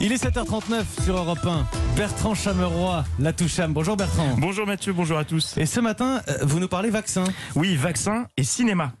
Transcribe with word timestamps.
Il 0.00 0.12
est 0.12 0.22
7h39 0.22 1.04
sur 1.04 1.16
Europe 1.16 1.38
1. 1.44 1.66
Bertrand 1.96 2.34
Chameroy, 2.34 3.04
la 3.18 3.32
Toucham. 3.32 3.72
Bonjour 3.72 3.96
Bertrand. 3.96 4.36
Bonjour 4.38 4.66
Mathieu, 4.66 4.92
bonjour 4.92 5.18
à 5.18 5.24
tous. 5.24 5.56
Et 5.56 5.66
ce 5.66 5.80
matin, 5.80 6.20
euh, 6.28 6.38
vous 6.42 6.58
nous 6.60 6.68
parlez 6.68 6.90
vaccin. 6.90 7.24
Oui, 7.54 7.76
vaccin 7.76 8.26
et 8.36 8.44
cinéma. 8.44 8.92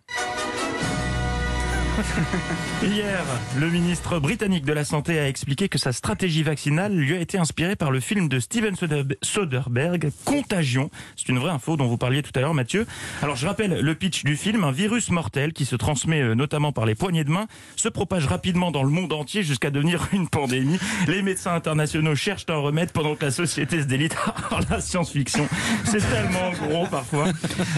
Hier, 2.82 3.24
le 3.58 3.70
ministre 3.70 4.18
britannique 4.18 4.64
de 4.64 4.72
la 4.72 4.84
Santé 4.84 5.18
a 5.18 5.28
expliqué 5.28 5.68
que 5.68 5.78
sa 5.78 5.92
stratégie 5.92 6.42
vaccinale 6.42 6.94
lui 6.94 7.14
a 7.14 7.20
été 7.20 7.38
inspirée 7.38 7.76
par 7.76 7.90
le 7.90 8.00
film 8.00 8.28
de 8.28 8.38
Steven 8.38 8.74
Soderbergh, 9.22 10.10
Contagion. 10.24 10.90
C'est 11.16 11.28
une 11.28 11.38
vraie 11.38 11.50
info 11.50 11.76
dont 11.76 11.86
vous 11.86 11.96
parliez 11.96 12.22
tout 12.22 12.32
à 12.34 12.40
l'heure, 12.40 12.54
Mathieu. 12.54 12.86
Alors, 13.22 13.36
je 13.36 13.46
rappelle 13.46 13.80
le 13.80 13.94
pitch 13.94 14.24
du 14.24 14.36
film. 14.36 14.64
Un 14.64 14.72
virus 14.72 15.10
mortel 15.10 15.52
qui 15.52 15.64
se 15.64 15.76
transmet 15.76 16.20
euh, 16.20 16.34
notamment 16.34 16.72
par 16.72 16.86
les 16.86 16.94
poignées 16.94 17.24
de 17.24 17.30
main 17.30 17.46
se 17.76 17.88
propage 17.88 18.26
rapidement 18.26 18.70
dans 18.70 18.82
le 18.82 18.90
monde 18.90 19.12
entier 19.12 19.42
jusqu'à 19.42 19.70
devenir 19.70 20.08
une 20.12 20.28
pandémie. 20.28 20.78
Les 21.06 21.22
médecins 21.22 21.54
internationaux 21.54 22.14
cherchent 22.14 22.46
un 22.48 22.56
remède 22.56 22.92
pendant 22.92 23.14
que 23.14 23.24
la 23.24 23.30
société 23.30 23.80
se 23.82 23.86
délite 23.86 24.14
par 24.50 24.60
la 24.70 24.80
science-fiction. 24.80 25.48
C'est 25.84 26.08
tellement 26.10 26.50
gros 26.52 26.86
parfois. 26.86 27.28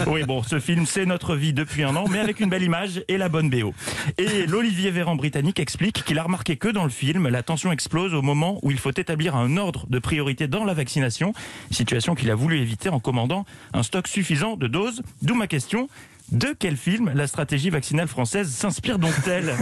Oui, 0.07 0.23
bon, 0.23 0.43
ce 0.43 0.59
film, 0.59 0.85
c'est 0.85 1.05
notre 1.05 1.35
vie 1.35 1.53
depuis 1.53 1.83
un 1.83 1.95
an, 1.95 2.05
mais 2.09 2.19
avec 2.19 2.39
une 2.39 2.49
belle 2.49 2.63
image 2.63 3.03
et 3.07 3.17
la 3.17 3.29
bonne 3.29 3.49
BO. 3.49 3.73
Et 4.19 4.47
l'Olivier 4.47 4.89
Véran 4.89 5.15
britannique 5.15 5.59
explique 5.59 6.03
qu'il 6.03 6.17
a 6.17 6.23
remarqué 6.23 6.57
que 6.57 6.67
dans 6.67 6.83
le 6.83 6.89
film, 6.89 7.27
la 7.27 7.43
tension 7.43 7.71
explose 7.71 8.15
au 8.15 8.23
moment 8.23 8.59
où 8.63 8.71
il 8.71 8.79
faut 8.79 8.89
établir 8.89 9.35
un 9.35 9.57
ordre 9.57 9.85
de 9.89 9.99
priorité 9.99 10.47
dans 10.47 10.65
la 10.65 10.73
vaccination, 10.73 11.33
situation 11.69 12.15
qu'il 12.15 12.31
a 12.31 12.35
voulu 12.35 12.59
éviter 12.59 12.89
en 12.89 12.99
commandant 12.99 13.45
un 13.73 13.83
stock 13.83 14.07
suffisant 14.07 14.57
de 14.57 14.65
doses. 14.67 15.03
D'où 15.21 15.35
ma 15.35 15.45
question. 15.45 15.87
De 16.31 16.53
quel 16.57 16.77
film 16.77 17.11
la 17.13 17.27
stratégie 17.27 17.69
vaccinale 17.69 18.07
française 18.07 18.49
s'inspire 18.49 18.97
donc-elle 18.99 19.55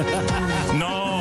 Non 0.74 1.11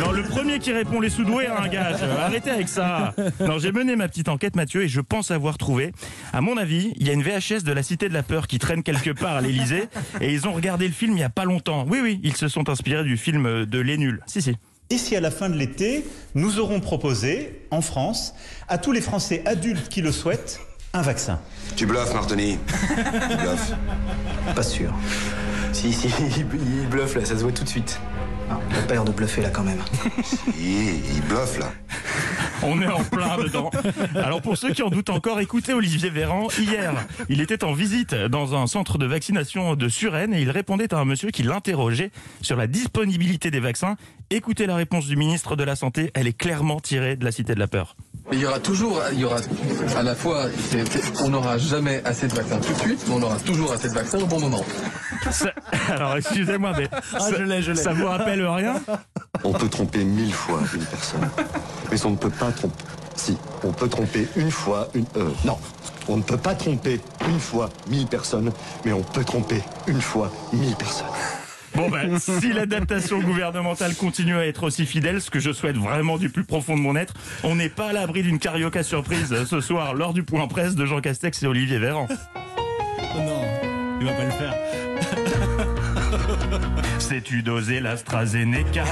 Non, 0.00 0.12
le 0.12 0.22
premier 0.22 0.58
qui 0.58 0.72
répond 0.72 1.00
les 1.00 1.10
sous-doués 1.10 1.46
a 1.46 1.62
un 1.62 1.68
gage. 1.68 2.02
Arrêtez 2.02 2.50
avec 2.50 2.68
ça 2.68 3.14
Non, 3.40 3.58
j'ai 3.58 3.72
mené 3.72 3.96
ma 3.96 4.08
petite 4.08 4.28
enquête, 4.28 4.56
Mathieu, 4.56 4.82
et 4.82 4.88
je 4.88 5.00
pense 5.00 5.30
avoir 5.30 5.58
trouvé. 5.58 5.92
À 6.32 6.40
mon 6.40 6.56
avis, 6.56 6.92
il 6.96 7.06
y 7.06 7.10
a 7.10 7.12
une 7.12 7.22
VHS 7.22 7.62
de 7.64 7.72
la 7.72 7.82
Cité 7.82 8.08
de 8.08 8.14
la 8.14 8.22
Peur 8.22 8.46
qui 8.46 8.58
traîne 8.58 8.82
quelque 8.82 9.10
part 9.10 9.36
à 9.36 9.40
l'Elysée, 9.40 9.88
et 10.20 10.32
ils 10.32 10.48
ont 10.48 10.52
regardé 10.52 10.86
le 10.86 10.92
film 10.92 11.12
il 11.16 11.20
y 11.20 11.24
a 11.24 11.28
pas 11.28 11.44
longtemps. 11.44 11.86
Oui, 11.88 11.98
oui, 12.02 12.20
ils 12.22 12.36
se 12.36 12.48
sont 12.48 12.68
inspirés 12.68 13.04
du 13.04 13.16
film 13.16 13.66
de 13.66 13.78
Les 13.78 13.98
Nuls. 13.98 14.20
Si, 14.26 14.42
si. 14.42 14.56
D'ici 14.88 15.16
à 15.16 15.20
la 15.20 15.30
fin 15.30 15.48
de 15.48 15.56
l'été, 15.56 16.04
nous 16.34 16.58
aurons 16.58 16.80
proposé, 16.80 17.66
en 17.70 17.80
France, 17.80 18.34
à 18.68 18.78
tous 18.78 18.92
les 18.92 19.00
Français 19.00 19.42
adultes 19.46 19.88
qui 19.88 20.02
le 20.02 20.12
souhaitent, 20.12 20.60
un 20.92 21.02
vaccin. 21.02 21.40
Tu 21.76 21.86
bluffes, 21.86 22.12
Martoni. 22.12 22.58
tu 22.68 23.36
bluffes. 23.36 23.72
Pas 24.54 24.62
sûr. 24.62 24.92
Si, 25.72 25.92
si, 25.92 26.08
il, 26.36 26.46
il 26.82 26.88
bluffe 26.88 27.14
là, 27.14 27.24
ça 27.24 27.36
se 27.36 27.42
voit 27.42 27.52
tout 27.52 27.64
de 27.64 27.68
suite. 27.68 27.98
Ah, 28.52 28.78
a 28.78 28.82
pas 28.86 28.92
l'air 28.94 29.04
de 29.04 29.12
bluffer 29.12 29.40
là 29.42 29.50
quand 29.50 29.62
même. 29.62 29.80
il 30.58 31.22
bluffe 31.28 31.58
là. 31.58 31.72
On 32.62 32.80
est 32.80 32.86
en 32.86 33.02
plein 33.04 33.36
dedans. 33.38 33.70
Alors 34.14 34.40
pour 34.42 34.56
ceux 34.56 34.72
qui 34.72 34.82
en 34.82 34.88
doutent 34.90 35.10
encore, 35.10 35.40
écoutez 35.40 35.72
Olivier 35.72 36.10
Véran. 36.10 36.48
Hier, 36.58 36.92
il 37.28 37.40
était 37.40 37.64
en 37.64 37.72
visite 37.72 38.14
dans 38.14 38.54
un 38.54 38.66
centre 38.66 38.98
de 38.98 39.06
vaccination 39.06 39.74
de 39.74 39.88
Suresnes 39.88 40.34
et 40.34 40.42
il 40.42 40.50
répondait 40.50 40.92
à 40.94 40.98
un 40.98 41.04
monsieur 41.04 41.30
qui 41.30 41.42
l'interrogeait 41.42 42.10
sur 42.40 42.56
la 42.56 42.66
disponibilité 42.66 43.50
des 43.50 43.60
vaccins. 43.60 43.96
Écoutez 44.30 44.66
la 44.66 44.76
réponse 44.76 45.06
du 45.06 45.16
ministre 45.16 45.56
de 45.56 45.64
la 45.64 45.76
Santé, 45.76 46.10
elle 46.14 46.26
est 46.26 46.32
clairement 46.36 46.80
tirée 46.80 47.16
de 47.16 47.24
la 47.24 47.32
Cité 47.32 47.54
de 47.54 47.60
la 47.60 47.66
Peur. 47.66 47.96
Mais 48.30 48.36
il 48.36 48.42
y 48.42 48.46
aura 48.46 48.60
toujours, 48.60 49.02
il 49.12 49.18
y 49.20 49.24
aura 49.24 49.38
à 49.96 50.02
la 50.02 50.14
fois, 50.14 50.46
on 51.24 51.28
n'aura 51.30 51.58
jamais 51.58 52.00
assez 52.04 52.28
de 52.28 52.34
vaccins 52.34 52.58
tout 52.60 52.72
de 52.72 52.78
suite, 52.78 53.04
mais 53.08 53.14
on 53.14 53.22
aura 53.22 53.36
toujours 53.40 53.72
assez 53.72 53.88
de 53.88 53.94
vaccins 53.94 54.18
au 54.20 54.26
bon 54.26 54.38
moment. 54.38 54.64
Ça, 55.30 55.52
alors 55.88 56.16
excusez-moi, 56.16 56.72
mais 56.78 56.88
Ah, 56.92 57.18
ça, 57.18 57.36
je 57.36 57.42
l'ai, 57.42 57.62
je 57.62 57.74
ça 57.74 57.92
vous 57.92 58.06
rappelle 58.06 58.46
rien? 58.46 58.80
On 59.44 59.52
peut 59.52 59.68
tromper 59.68 60.04
mille 60.04 60.32
fois 60.32 60.60
une 60.72 60.84
personne. 60.84 61.28
Mais 61.92 62.06
on 62.06 62.10
ne 62.10 62.16
peut 62.16 62.30
pas 62.30 62.50
tromper. 62.50 62.84
Si, 63.14 63.36
on 63.62 63.72
peut 63.72 63.88
tromper 63.88 64.26
une 64.36 64.50
fois 64.50 64.88
une. 64.94 65.04
Euh, 65.16 65.28
non. 65.44 65.58
On 66.08 66.16
ne 66.16 66.22
peut 66.22 66.38
pas 66.38 66.54
tromper 66.54 67.00
une 67.28 67.38
fois 67.38 67.68
mille 67.88 68.06
personnes, 68.06 68.50
mais 68.84 68.92
on 68.92 69.02
peut 69.02 69.24
tromper 69.24 69.62
une 69.86 70.00
fois 70.00 70.32
mille 70.52 70.74
personnes. 70.74 71.06
Bon 71.74 71.88
ben, 71.88 72.18
si 72.18 72.52
l'adaptation 72.52 73.20
gouvernementale 73.20 73.94
continue 73.94 74.36
à 74.36 74.46
être 74.46 74.64
aussi 74.64 74.84
fidèle, 74.84 75.20
ce 75.20 75.30
que 75.30 75.38
je 75.38 75.52
souhaite 75.52 75.76
vraiment 75.76 76.18
du 76.18 76.28
plus 76.28 76.44
profond 76.44 76.76
de 76.76 76.80
mon 76.80 76.96
être, 76.96 77.14
on 77.44 77.54
n'est 77.54 77.68
pas 77.68 77.88
à 77.88 77.92
l'abri 77.92 78.22
d'une 78.22 78.38
carioca 78.38 78.82
surprise 78.82 79.34
ce 79.44 79.60
soir 79.60 79.94
lors 79.94 80.12
du 80.12 80.22
point 80.22 80.46
presse 80.48 80.74
de 80.74 80.84
Jean 80.86 81.00
Castex 81.00 81.42
et 81.42 81.46
Olivier 81.46 81.78
Véran. 81.78 82.08
Oh 82.10 83.18
non, 83.18 83.42
il 84.00 84.06
va 84.06 84.12
pas 84.12 84.24
le 84.24 84.30
faire. 84.30 84.54
Sais-tu 86.98 87.42
doser 87.42 87.80
l'AstraZeneca? 87.80 88.84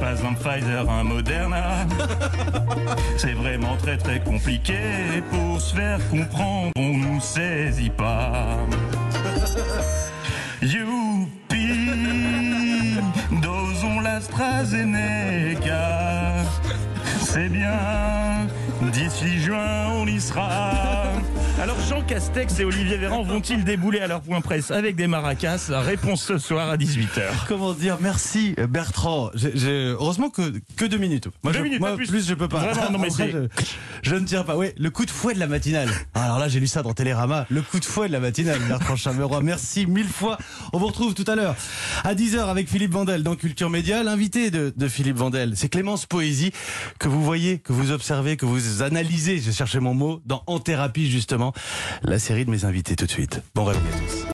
Pas 0.00 0.14
un 0.26 0.32
Pfizer, 0.32 0.88
un 0.88 1.04
Moderna. 1.04 1.86
C'est 3.18 3.34
vraiment 3.34 3.76
très 3.76 3.98
très 3.98 4.20
compliqué 4.20 4.78
pour 5.30 5.60
se 5.60 5.74
faire 5.74 5.98
comprendre, 6.08 6.72
on 6.76 6.96
nous 6.96 7.20
saisit 7.20 7.90
pas. 7.90 8.56
Youpi, 10.62 11.68
dosons 13.42 14.00
l'AstraZeneca. 14.00 16.44
C'est 17.20 17.48
bien, 17.48 18.48
d'ici 18.92 19.38
juin 19.38 19.88
on 19.94 20.06
y 20.06 20.20
sera. 20.20 20.72
Alors 21.60 21.76
Jean 21.88 22.00
Castex 22.02 22.58
et 22.60 22.64
Olivier 22.64 22.96
Véran 22.96 23.22
vont-ils 23.22 23.64
débouler 23.64 24.00
à 24.00 24.06
leur 24.06 24.22
point 24.22 24.40
presse 24.40 24.70
avec 24.70 24.96
des 24.96 25.06
maracas 25.06 25.58
Réponse 25.68 26.22
ce 26.24 26.38
soir 26.38 26.70
à 26.70 26.76
18h. 26.78 27.20
Comment 27.48 27.74
dire 27.74 27.98
Merci 28.00 28.54
Bertrand. 28.68 29.30
J'ai- 29.34 29.52
j'ai- 29.54 29.88
Heureusement 29.90 30.30
que, 30.30 30.54
que 30.76 30.86
deux 30.86 30.96
minutes. 30.96 31.28
Moi, 31.42 31.52
Deux 31.52 31.58
je, 31.58 31.64
minutes, 31.64 31.80
moi, 31.80 31.90
pas 31.90 31.96
plus. 31.96 32.06
plus. 32.08 32.26
je 32.26 32.32
peux 32.34 32.48
pas. 32.48 32.60
Vraiment, 32.60 32.90
non, 32.92 32.98
mais 32.98 33.08
Après, 33.12 33.30
c'est- 33.30 33.64
je, 34.02 34.10
je 34.10 34.14
ne 34.14 34.24
tiens 34.24 34.42
pas. 34.42 34.56
Oui, 34.56 34.68
le 34.78 34.88
coup 34.90 35.04
de 35.04 35.10
fouet 35.10 35.34
de 35.34 35.38
la 35.38 35.46
matinale. 35.48 35.90
Alors 36.14 36.38
là, 36.38 36.48
j'ai 36.48 36.60
lu 36.60 36.66
ça 36.66 36.82
dans 36.82 36.94
Télérama. 36.94 37.44
Le 37.50 37.60
coup 37.60 37.78
de 37.78 37.84
fouet 37.84 38.08
de 38.08 38.12
la 38.12 38.20
matinale, 38.20 38.58
Bertrand 38.66 38.96
Chameroy. 38.96 39.42
Merci 39.42 39.84
mille 39.86 40.08
fois. 40.08 40.38
On 40.72 40.78
vous 40.78 40.86
retrouve 40.86 41.12
tout 41.12 41.24
à 41.30 41.34
l'heure 41.36 41.56
à 42.04 42.14
10h 42.14 42.38
avec 42.48 42.70
Philippe 42.70 42.92
Vandel 42.92 43.22
dans 43.22 43.36
Culture 43.36 43.68
Média. 43.68 44.02
L'invité 44.02 44.50
de, 44.50 44.72
de 44.74 44.88
Philippe 44.88 45.16
Vandel, 45.18 45.52
c'est 45.56 45.68
Clémence 45.68 46.06
Poésie 46.06 46.52
que 46.98 47.08
vous 47.08 47.22
voyez, 47.22 47.58
que 47.58 47.74
vous 47.74 47.90
observez, 47.92 48.38
que 48.38 48.46
vous 48.46 48.80
analysez. 48.82 49.40
J'ai 49.40 49.52
cherché 49.52 49.78
mon 49.78 49.92
mot 49.92 50.22
dans 50.24 50.42
En 50.46 50.58
thérapie 50.58 51.10
justement. 51.10 51.49
La 52.02 52.18
série 52.18 52.44
de 52.44 52.50
mes 52.50 52.64
invités 52.64 52.96
tout 52.96 53.06
de 53.06 53.10
suite. 53.10 53.42
Bon 53.54 53.64
réveil 53.64 53.82
à 53.82 53.98
tous. 53.98 54.26